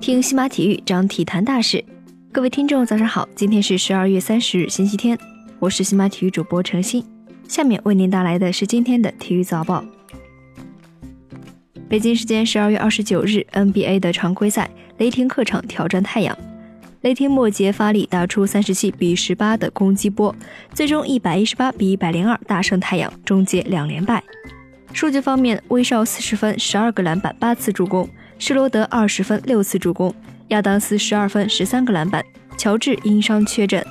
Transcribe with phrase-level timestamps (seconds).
[0.00, 1.84] 听西马体育讲体坛大事，
[2.30, 5.18] 各位听众早上好，今天是十二月三十日星期天，
[5.58, 7.04] 我是西马体育主播程鑫，
[7.48, 9.84] 下面为您带来的是今天的体育早报。
[11.88, 16.38] 北京时间十二月二十九日，NBA 的常规赛，雷霆客场挑战太阳，
[17.00, 20.34] 雷霆末节发力，打出三十七比十八的攻击波，
[20.72, 24.22] 最终一百一十八比一百零二大胜太阳，终结两连败。
[24.96, 28.08] 数据方面，威少四十分，十二个篮板，八次助攻。
[28.38, 30.14] 施罗德二十分六次助攻，
[30.48, 32.24] 亚当斯十二分十三个篮板，
[32.56, 33.84] 乔治因伤缺阵。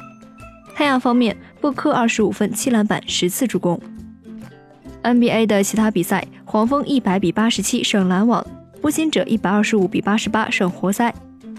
[0.73, 3.79] 太阳方面，布克二十五分七篮板十次助攻。
[5.03, 8.43] NBA 的其他比赛，黄蜂一百比八十七胜篮网，
[8.81, 11.13] 步行者一百二十五比八十八胜活塞，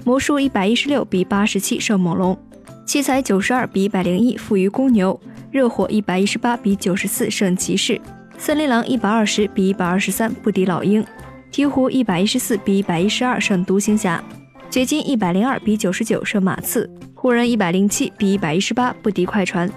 [0.04, 2.36] 魔术一百一十六比八十七胜猛龙，
[2.84, 5.20] 奇才九十二比一百零一负于公牛，
[5.52, 8.00] 热火一百一十八比九十四胜骑士，
[8.38, 11.04] 森林狼一百二十比一百二十三不敌老鹰。
[11.50, 14.22] 鹈鹕一百一十四比一百一十二胜独行侠，
[14.68, 19.70] 掘金一百零二比九十九胜马刺，湖人一百零七比一百一十八不敌快船。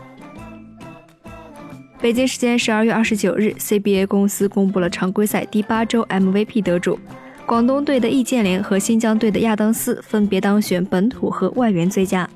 [2.01, 6.99] 北京时间十二月二十九日，CBA 公司公布了常规赛第八周 MVP 得主，
[7.45, 12.29] 广东队的易建联和新疆队的亚当斯分别当选本土和外援最佳。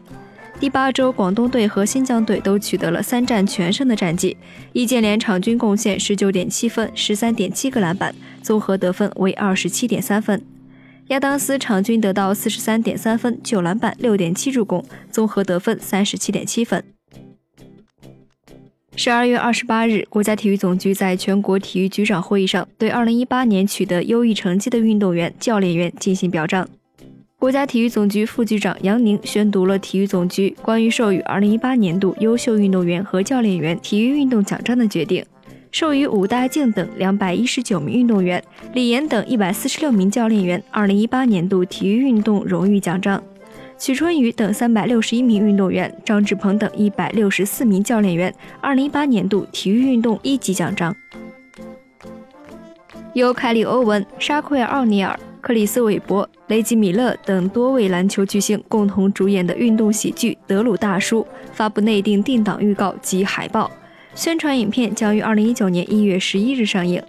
[0.60, 4.38] 第八周，广东队和新疆队都取得了三战全胜的战绩。
[4.72, 10.42] 易建联场均贡献十九点七分、十三点七个篮板，综合得分为二十七点三分。
[11.08, 16.82] 亚当斯场均得到四十三点三分、九篮板、六点七助攻，综合得分三十七点七分。
[18.96, 26.70] 十二月二十八日，国家体育总局在全国体育局长会议上，对二零一八年取得优异成绩的运动员、教练员进行表彰。
[27.44, 35.26] 国家体育总局副局长杨宁宣读了体育总局关于授予2018年度优秀运动员和教练员体育运动奖章的决定，
[35.70, 38.42] 授予武大靖等219名运动员、
[38.74, 43.22] 李岩等146名教练员2018年度体育运动荣誉奖章，
[43.78, 50.96] 曲春雨等361名运动员、张志鹏等164名教练员2018年度体育运动一级奖章。
[53.14, 55.20] 由凯里·欧文、沙奎尔·奥尼尔。
[55.44, 61.20] 克里斯·韦伯、雷吉·米勒等多位篮球巨星共同主演的运动喜剧《德鲁大叔》
[61.52, 63.70] 发布内定定档预告及海报，
[64.16, 67.04] 宣传影片将于二零一九年一月十一日上映。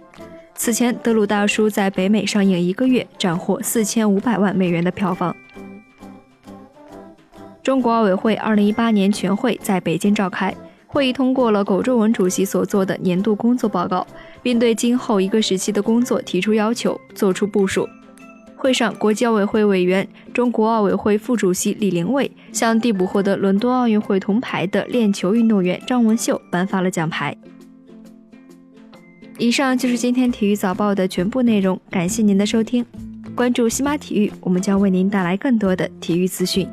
[0.53, 5.33] 此前，《德鲁大叔》在北美上映一个月，斩获四千五百万美元的票房。
[7.63, 10.53] 中国奥委会二零一八年全会在北京召开，
[10.87, 14.05] 会议通过了苟仲文主席所做的年度工作报告，
[14.43, 17.87] 并对今后一个时期的工作提出要求，作出部署。
[18.65, 27.37] 会上，国际奥委会委员、中国奥委会副主席李玲蔚向递补获得伦敦奥运会铜牌的链球运动员张文秀颁发了奖牌。
[29.37, 32.83] 以上就是今天体育早报的全部内容，感谢您的收听。
[33.35, 36.67] 关注西马体育，我们将为您带来更多的体育资讯。